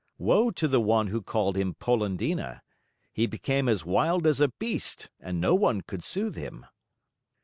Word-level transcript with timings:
Woe 0.17 0.49
to 0.49 0.67
the 0.67 0.81
one 0.81 1.09
who 1.09 1.21
called 1.21 1.55
him 1.55 1.75
Polendina! 1.75 2.63
He 3.13 3.27
became 3.27 3.69
as 3.69 3.85
wild 3.85 4.25
as 4.25 4.41
a 4.41 4.47
beast 4.47 5.11
and 5.19 5.39
no 5.39 5.53
one 5.53 5.81
could 5.81 6.03
soothe 6.03 6.35
him. 6.37 6.65